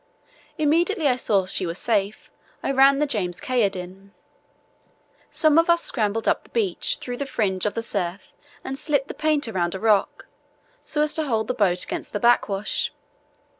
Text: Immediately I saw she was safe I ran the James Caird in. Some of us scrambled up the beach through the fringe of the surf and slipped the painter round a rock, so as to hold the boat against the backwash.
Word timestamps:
Immediately 0.57 1.07
I 1.07 1.15
saw 1.15 1.45
she 1.45 1.67
was 1.67 1.77
safe 1.77 2.31
I 2.63 2.71
ran 2.71 2.97
the 2.97 3.05
James 3.05 3.39
Caird 3.39 3.75
in. 3.75 4.15
Some 5.29 5.59
of 5.59 5.69
us 5.69 5.83
scrambled 5.83 6.27
up 6.27 6.43
the 6.43 6.49
beach 6.49 6.97
through 6.99 7.17
the 7.17 7.27
fringe 7.27 7.67
of 7.67 7.75
the 7.75 7.83
surf 7.83 8.33
and 8.63 8.79
slipped 8.79 9.09
the 9.09 9.13
painter 9.13 9.51
round 9.51 9.75
a 9.75 9.79
rock, 9.79 10.25
so 10.83 11.03
as 11.03 11.13
to 11.13 11.25
hold 11.25 11.47
the 11.47 11.53
boat 11.53 11.83
against 11.83 12.13
the 12.13 12.19
backwash. 12.19 12.89